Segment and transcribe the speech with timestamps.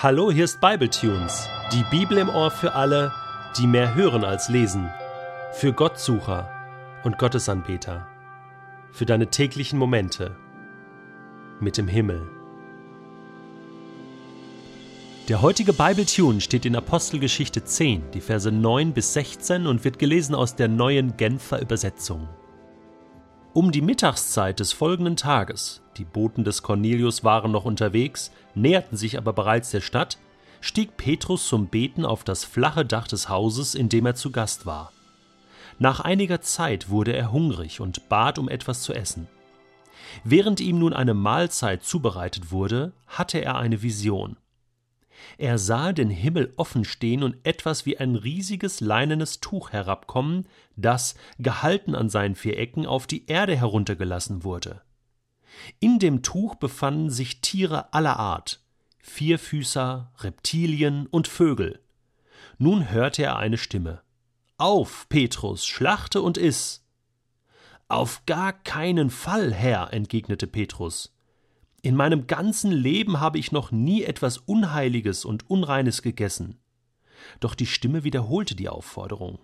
[0.00, 3.12] Hallo, hier ist Bibletunes, die Bibel im Ohr für alle,
[3.58, 4.88] die mehr hören als lesen,
[5.54, 6.48] für Gottsucher
[7.02, 8.06] und Gottesanbeter,
[8.92, 10.36] für deine täglichen Momente
[11.58, 12.28] mit dem Himmel.
[15.28, 20.36] Der heutige Bibletune steht in Apostelgeschichte 10, die Verse 9 bis 16 und wird gelesen
[20.36, 22.28] aus der neuen Genfer Übersetzung.
[23.52, 29.18] Um die Mittagszeit des folgenden Tages, die Boten des Cornelius waren noch unterwegs, näherten sich
[29.18, 30.18] aber bereits der Stadt,
[30.60, 34.66] stieg Petrus zum Beten auf das flache Dach des Hauses, in dem er zu Gast
[34.66, 34.92] war.
[35.78, 39.28] Nach einiger Zeit wurde er hungrig und bat um etwas zu essen.
[40.24, 44.36] Während ihm nun eine Mahlzeit zubereitet wurde, hatte er eine Vision.
[45.36, 50.46] Er sah den Himmel offen stehen und etwas wie ein riesiges leinenes Tuch herabkommen,
[50.76, 54.80] das, gehalten an seinen vier Ecken, auf die Erde heruntergelassen wurde.
[55.80, 58.60] In dem Tuch befanden sich Tiere aller Art,
[59.00, 61.80] Vierfüßer, Reptilien und Vögel.
[62.58, 64.02] Nun hörte er eine Stimme.
[64.56, 66.84] Auf, Petrus, schlachte und iss.
[67.88, 71.14] Auf gar keinen Fall, Herr, entgegnete Petrus.
[71.80, 76.58] In meinem ganzen Leben habe ich noch nie etwas Unheiliges und Unreines gegessen.
[77.40, 79.38] Doch die Stimme wiederholte die Aufforderung.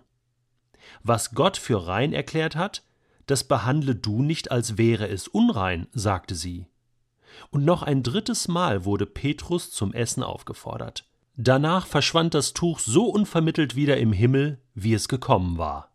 [1.01, 2.83] Was Gott für rein erklärt hat,
[3.25, 6.67] das behandle du nicht, als wäre es unrein, sagte sie.
[7.49, 11.05] Und noch ein drittes Mal wurde Petrus zum Essen aufgefordert.
[11.35, 15.91] Danach verschwand das Tuch so unvermittelt wieder im Himmel, wie es gekommen war.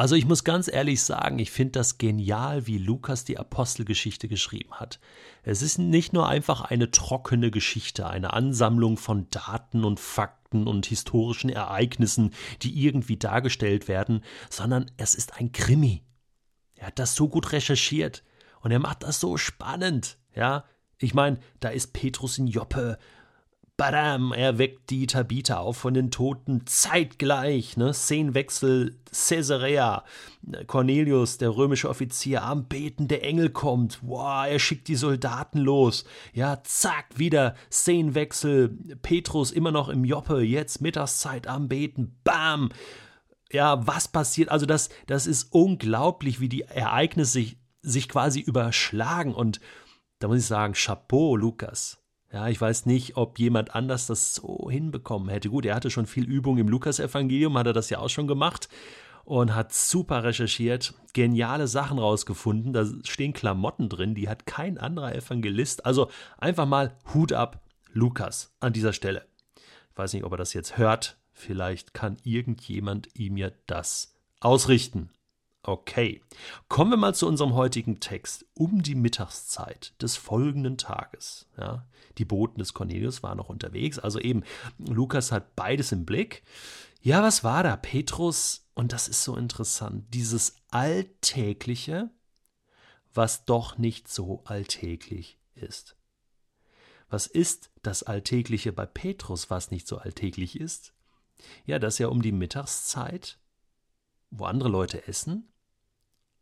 [0.00, 4.72] Also ich muss ganz ehrlich sagen, ich finde das genial, wie Lukas die Apostelgeschichte geschrieben
[4.72, 4.98] hat.
[5.42, 10.86] Es ist nicht nur einfach eine trockene Geschichte, eine Ansammlung von Daten und Fakten und
[10.86, 16.02] historischen Ereignissen, die irgendwie dargestellt werden, sondern es ist ein Krimi.
[16.76, 18.24] Er hat das so gut recherchiert
[18.62, 20.64] und er macht das so spannend, ja.
[20.96, 22.96] Ich meine, da ist Petrus in Joppe
[23.80, 27.94] Badam, er weckt die Tabitha auf von den Toten zeitgleich, ne?
[27.94, 30.04] Szenenwechsel, Caesarea,
[30.66, 36.04] Cornelius, der römische Offizier, am Beten, der Engel kommt, wow, er schickt die Soldaten los,
[36.34, 38.68] ja, zack, wieder Szenenwechsel,
[39.00, 42.68] Petrus immer noch im Joppe, jetzt Mittagszeit am Beten, bam,
[43.50, 49.32] ja, was passiert, also das, das ist unglaublich, wie die Ereignisse sich, sich quasi überschlagen.
[49.32, 49.58] Und
[50.18, 51.96] da muss ich sagen, Chapeau, Lukas.
[52.32, 55.50] Ja, ich weiß nicht, ob jemand anders das so hinbekommen hätte.
[55.50, 58.68] Gut, er hatte schon viel Übung im Lukasevangelium, hat er das ja auch schon gemacht
[59.24, 62.72] und hat super recherchiert, geniale Sachen rausgefunden.
[62.72, 65.84] Da stehen Klamotten drin, die hat kein anderer Evangelist.
[65.84, 66.08] Also
[66.38, 67.60] einfach mal Hut ab,
[67.92, 69.26] Lukas, an dieser Stelle.
[69.90, 71.18] Ich weiß nicht, ob er das jetzt hört.
[71.32, 75.10] Vielleicht kann irgendjemand ihm ja das ausrichten.
[75.62, 76.22] Okay,
[76.68, 78.46] kommen wir mal zu unserem heutigen Text.
[78.54, 81.48] Um die Mittagszeit des folgenden Tages.
[81.58, 84.42] Ja, die Boten des Cornelius waren noch unterwegs, also eben,
[84.78, 86.42] Lukas hat beides im Blick.
[87.02, 87.76] Ja, was war da?
[87.76, 92.10] Petrus, und das ist so interessant, dieses Alltägliche,
[93.12, 95.96] was doch nicht so alltäglich ist.
[97.10, 100.94] Was ist das Alltägliche bei Petrus, was nicht so alltäglich ist?
[101.66, 103.39] Ja, dass er um die Mittagszeit
[104.30, 105.48] wo andere Leute essen,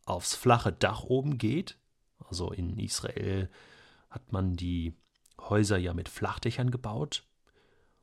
[0.04, 1.78] aufs flache Dach oben geht.
[2.18, 3.50] Also in Israel
[4.10, 4.94] hat man die
[5.40, 7.26] Häuser ja mit Flachdächern gebaut.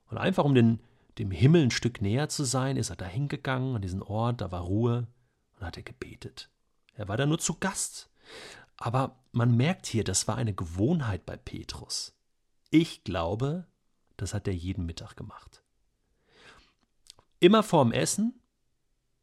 [0.07, 0.79] Und einfach um den,
[1.17, 4.51] dem Himmel ein Stück näher zu sein, ist er da hingegangen an diesen Ort, da
[4.51, 5.07] war Ruhe
[5.57, 6.49] und hat er gebetet.
[6.93, 8.09] Er war da nur zu Gast.
[8.77, 12.17] Aber man merkt hier, das war eine Gewohnheit bei Petrus.
[12.69, 13.67] Ich glaube,
[14.17, 15.63] das hat er jeden Mittag gemacht.
[17.39, 18.39] Immer vorm Essen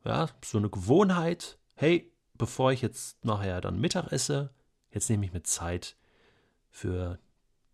[0.05, 1.59] ja, so eine Gewohnheit.
[1.75, 4.51] Hey, bevor ich jetzt nachher dann Mittag esse,
[4.91, 5.97] jetzt nehme ich mir Zeit
[6.71, 7.19] für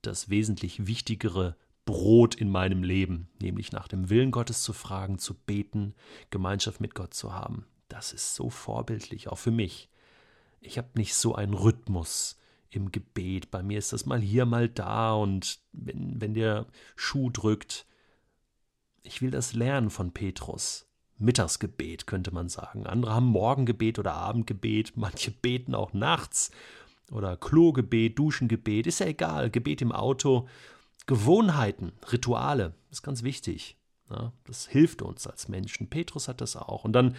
[0.03, 5.35] das wesentlich wichtigere Brot in meinem Leben, nämlich nach dem Willen Gottes zu fragen, zu
[5.35, 5.95] beten,
[6.31, 7.67] Gemeinschaft mit Gott zu haben.
[7.89, 9.89] Das ist so vorbildlich, auch für mich.
[10.61, 12.37] Ich habe nicht so einen Rhythmus
[12.71, 13.51] im Gebet.
[13.51, 16.67] Bei mir ist das mal hier, mal da und wenn, wenn der
[16.97, 17.87] Schuh drückt.
[19.03, 20.88] Ich will das lernen von Petrus.
[21.19, 22.87] Mittagsgebet, könnte man sagen.
[22.87, 26.51] Andere haben Morgengebet oder Abendgebet, manche beten auch nachts
[27.11, 30.49] oder Klogebet, Duschengebet, ist ja egal, Gebet im Auto.
[31.07, 33.77] Gewohnheiten, Rituale, ist ganz wichtig.
[34.11, 35.89] Ja, das hilft uns als Menschen.
[35.89, 36.85] Petrus hat das auch.
[36.85, 37.17] Und dann,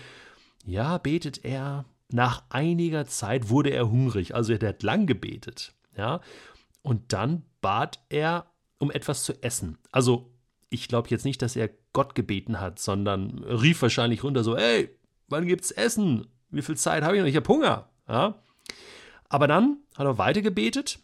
[0.66, 1.86] ja, betet er.
[2.12, 5.76] Nach einiger Zeit wurde er hungrig, also er hat lang gebetet.
[5.96, 6.22] Ja,
[6.82, 8.48] und dann bat er
[8.80, 9.78] um etwas zu essen.
[9.92, 10.32] Also
[10.70, 14.90] ich glaube jetzt nicht, dass er Gott gebeten hat, sondern rief wahrscheinlich runter so, hey,
[15.28, 16.28] wann gibt's Essen?
[16.50, 17.28] Wie viel Zeit habe ich noch?
[17.28, 17.90] Ich habe Hunger.
[18.08, 18.42] Ja?
[19.30, 21.00] Aber dann hat er weiter gebetet,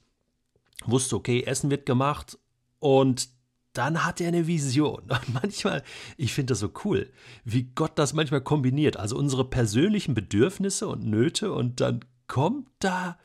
[0.85, 2.37] wusste, okay, Essen wird gemacht
[2.79, 3.29] und
[3.73, 5.01] dann hat er eine Vision.
[5.09, 5.83] Und manchmal,
[6.15, 7.11] ich finde das so cool,
[7.43, 8.95] wie Gott das manchmal kombiniert.
[8.95, 13.17] Also unsere persönlichen Bedürfnisse und Nöte und dann kommt da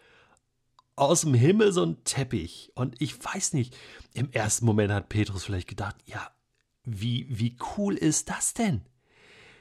[0.96, 2.72] aus dem Himmel so ein Teppich.
[2.74, 3.76] Und ich weiß nicht,
[4.14, 6.30] im ersten Moment hat Petrus vielleicht gedacht, ja,
[6.84, 8.82] wie, wie cool ist das denn?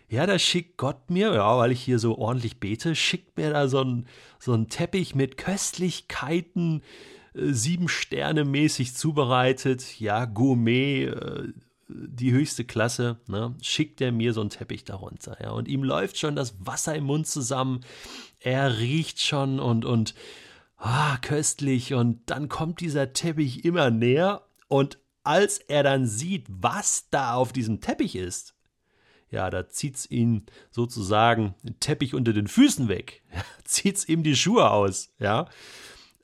[0.09, 3.67] Ja, da schickt Gott mir, ja, weil ich hier so ordentlich bete, schickt mir da
[3.67, 4.07] so ein,
[4.39, 6.81] so ein Teppich mit Köstlichkeiten,
[7.35, 11.53] äh, sieben Sterne mäßig zubereitet, ja, Gourmet, äh,
[11.87, 16.17] die höchste Klasse, ne, schickt er mir so einen Teppich darunter, ja, und ihm läuft
[16.17, 17.81] schon das Wasser im Mund zusammen,
[18.39, 20.15] er riecht schon und, und,
[20.79, 27.09] ah, köstlich, und dann kommt dieser Teppich immer näher, und als er dann sieht, was
[27.09, 28.55] da auf diesem Teppich ist,
[29.29, 33.21] ja, da zieht's ihn sozusagen den Teppich unter den Füßen weg,
[33.63, 35.47] zieht's ihm die Schuhe aus, ja.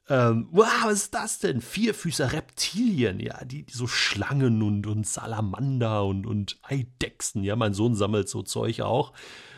[0.07, 1.61] Ähm, wow, was ist das denn?
[1.61, 7.73] Vierfüßer Reptilien, ja, die, die so Schlangen und, und Salamander und, und Eidechsen, ja, mein
[7.73, 9.13] Sohn sammelt so Zeug auch.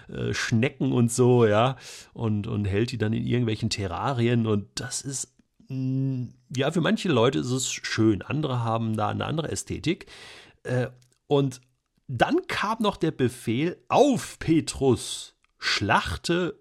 [0.09, 1.75] Äh, Schnecken und so, ja,
[2.13, 5.36] und, und hält die dann in irgendwelchen Terrarien und das ist,
[5.68, 10.06] mh, mm, ja, für manche Leute ist es schön, andere haben da eine andere Ästhetik.
[10.63, 10.88] Äh,
[11.27, 11.62] und
[12.07, 16.59] dann kam noch der Befehl, auf Petrus, schlachte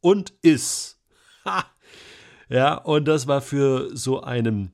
[0.00, 0.96] und iss.
[1.44, 1.64] Ha!
[2.50, 4.72] Ja, und das war für so einen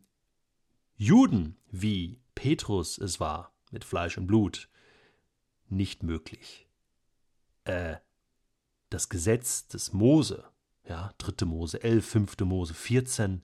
[0.97, 4.69] Juden wie Petrus es war, mit Fleisch und Blut,
[5.69, 6.67] nicht möglich.
[7.65, 7.97] Äh,
[8.91, 10.45] das Gesetz des Mose,
[10.89, 13.43] ja, dritte Mose 11, fünfte Mose 14,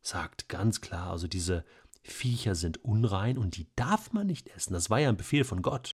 [0.00, 1.64] sagt ganz klar, also diese
[2.02, 4.72] Viecher sind unrein und die darf man nicht essen.
[4.72, 5.90] Das war ja ein Befehl von Gott.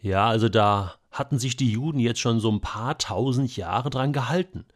[0.00, 4.12] Ja, also da hatten sich die Juden jetzt schon so ein paar tausend Jahre dran
[4.12, 4.66] gehalten.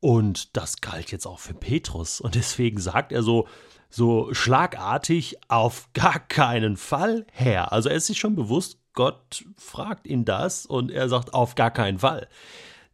[0.00, 2.20] Und das galt jetzt auch für Petrus.
[2.20, 3.46] Und deswegen sagt er so,
[3.90, 7.72] so schlagartig, auf gar keinen Fall, Herr.
[7.72, 11.70] Also er ist sich schon bewusst, Gott fragt ihn das und er sagt, auf gar
[11.70, 12.28] keinen Fall.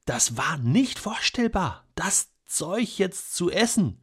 [0.04, 4.00] Das war nicht vorstellbar, das Zeug jetzt zu essen.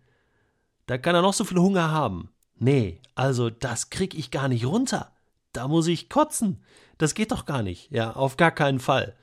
[0.86, 2.30] Da kann er noch so viel Hunger haben.
[2.56, 5.12] Nee, also das krieg ich gar nicht runter.
[5.52, 6.64] Da muss ich kotzen.
[6.98, 7.92] Das geht doch gar nicht.
[7.92, 9.16] Ja, auf gar keinen Fall.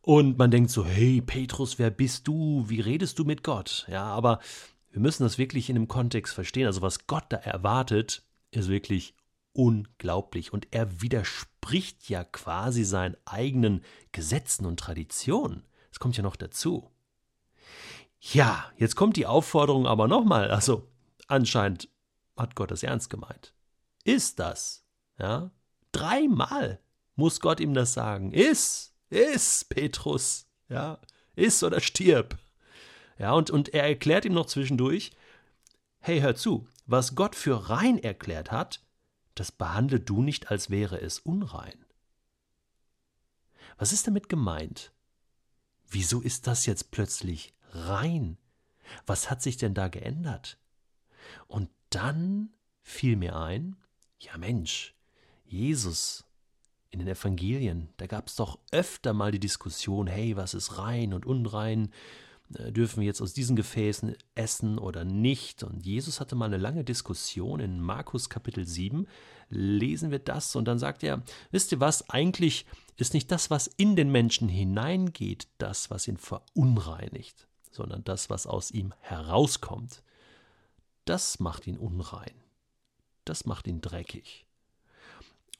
[0.00, 2.64] Und man denkt so, hey Petrus, wer bist du?
[2.68, 3.86] Wie redest du mit Gott?
[3.88, 4.40] Ja, aber
[4.90, 6.66] wir müssen das wirklich in dem Kontext verstehen.
[6.66, 9.14] Also was Gott da erwartet, ist wirklich
[9.52, 10.52] unglaublich.
[10.52, 15.62] Und er widerspricht ja quasi seinen eigenen Gesetzen und Traditionen.
[15.92, 16.90] Das kommt ja noch dazu.
[18.18, 20.50] Ja, jetzt kommt die Aufforderung aber nochmal.
[20.50, 20.88] Also
[21.28, 21.88] anscheinend
[22.36, 23.52] hat Gott das ernst gemeint.
[24.04, 24.84] Ist das?
[25.18, 25.50] Ja,
[25.92, 26.80] dreimal
[27.14, 28.32] muss Gott ihm das sagen.
[28.32, 30.98] Ist Iss, Petrus, ja,
[31.36, 32.38] iss oder stirb.
[33.18, 35.12] Ja, und, und er erklärt ihm noch zwischendurch,
[36.00, 38.80] hey, hör zu, was Gott für rein erklärt hat,
[39.34, 41.84] das behandle du nicht, als wäre es unrein.
[43.76, 44.92] Was ist damit gemeint?
[45.92, 48.38] Wieso ist das jetzt plötzlich rein?
[49.04, 50.58] Was hat sich denn da geändert?
[51.48, 52.48] Und dann
[52.80, 53.76] fiel mir ein,
[54.18, 54.94] ja Mensch,
[55.44, 56.24] Jesus
[56.88, 61.12] in den Evangelien, da gab es doch öfter mal die Diskussion, hey, was ist rein
[61.12, 61.92] und unrein?
[62.56, 65.62] Äh, dürfen wir jetzt aus diesen Gefäßen essen oder nicht?
[65.62, 69.06] Und Jesus hatte mal eine lange Diskussion in Markus Kapitel 7.
[69.48, 72.66] Lesen wir das und dann sagt er, wisst ihr was, eigentlich
[72.96, 78.46] ist nicht das, was in den Menschen hineingeht, das, was ihn verunreinigt, sondern das, was
[78.46, 80.02] aus ihm herauskommt.
[81.04, 82.34] Das macht ihn unrein.
[83.24, 84.46] Das macht ihn dreckig.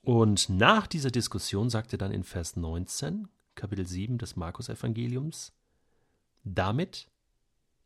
[0.03, 5.53] Und nach dieser Diskussion sagt er dann in Vers 19, Kapitel 7 des Markus-Evangeliums,
[6.45, 7.09] damit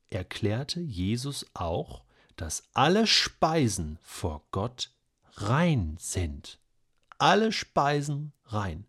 [0.08, 2.02] erklärte Jesus auch,
[2.36, 4.90] dass alle Speisen vor Gott
[5.34, 6.58] rein sind.
[7.18, 8.86] Alle Speisen rein.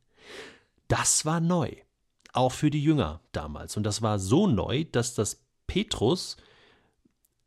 [0.87, 1.73] Das war neu,
[2.33, 3.77] auch für die Jünger damals.
[3.77, 6.37] Und das war so neu, dass das Petrus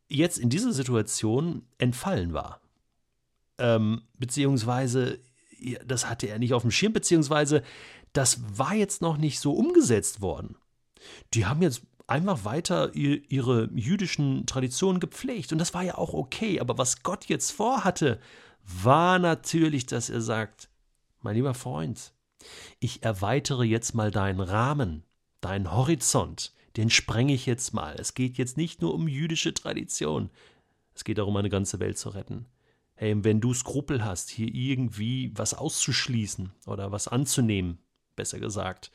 [0.09, 2.61] jetzt in dieser Situation entfallen war.
[3.59, 5.21] Ähm, beziehungsweise
[5.85, 7.63] das hatte er nicht auf dem Schirm, beziehungsweise
[8.13, 10.57] das war jetzt noch nicht so umgesetzt worden.
[11.35, 15.53] Die haben jetzt einfach weiter ihre jüdischen Traditionen gepflegt.
[15.53, 18.21] Und das war ja auch okay, aber was Gott jetzt vorhatte,
[18.65, 20.69] war natürlich, dass er sagt,
[21.21, 22.13] mein lieber Freund,
[22.81, 25.05] ich erweitere jetzt mal deinen Rahmen,
[25.41, 27.95] deinen Horizont, den sprenge ich jetzt mal.
[27.99, 30.31] Es geht jetzt nicht nur um jüdische Tradition,
[30.95, 32.47] es geht darum, eine ganze Welt zu retten.
[32.95, 37.79] Hey, wenn du Skrupel hast, hier irgendwie was auszuschließen oder was anzunehmen,
[38.17, 38.91] besser gesagt,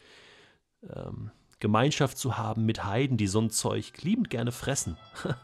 [0.93, 4.97] ähm, Gemeinschaft zu haben mit Heiden, die so ein Zeug liebend gerne fressen,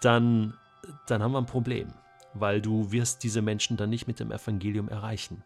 [0.00, 0.54] dann,
[1.06, 1.92] dann haben wir ein Problem.
[2.34, 5.42] weil du wirst diese Menschen dann nicht mit dem Evangelium erreichen.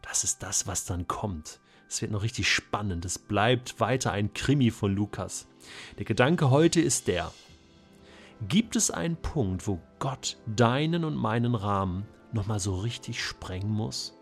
[0.00, 1.60] Das ist das, was dann kommt.
[1.88, 3.04] Es wird noch richtig spannend.
[3.04, 5.46] Es bleibt weiter ein Krimi von Lukas.
[5.98, 7.30] Der Gedanke heute ist der.
[8.48, 14.14] Gibt es einen Punkt, wo Gott deinen und meinen Rahmen nochmal so richtig sprengen muss?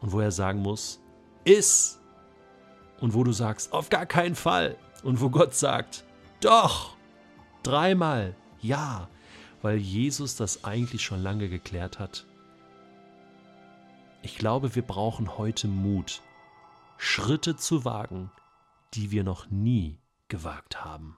[0.00, 1.00] Und wo er sagen muss,
[1.44, 2.00] ist.
[3.00, 4.76] Und wo du sagst, auf gar keinen Fall.
[5.02, 6.04] Und wo Gott sagt,
[6.40, 6.96] doch.
[7.62, 9.08] Dreimal, ja.
[9.62, 12.26] Weil Jesus das eigentlich schon lange geklärt hat.
[14.22, 16.22] Ich glaube, wir brauchen heute Mut,
[16.98, 18.30] Schritte zu wagen,
[18.94, 19.98] die wir noch nie
[20.28, 21.16] gewagt haben.